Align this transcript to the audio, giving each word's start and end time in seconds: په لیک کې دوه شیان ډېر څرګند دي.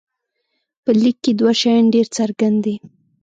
په 0.83 0.91
لیک 1.01 1.17
کې 1.23 1.31
دوه 1.39 1.53
شیان 1.61 1.85
ډېر 1.93 2.07
څرګند 2.17 2.57
دي. 2.65 2.75